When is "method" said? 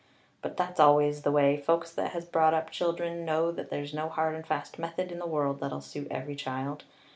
4.79-5.11